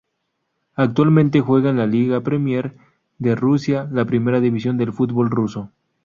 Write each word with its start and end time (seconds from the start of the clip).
Actualmente 0.73 1.41
juega 1.41 1.69
en 1.69 1.77
la 1.77 1.85
Liga 1.85 2.21
Premier 2.21 2.75
de 3.19 3.35
Rusia, 3.35 3.87
la 3.91 4.03
primera 4.03 4.39
división 4.39 4.75
del 4.77 4.93
fútbol 4.93 5.29
ruso. 5.29 5.69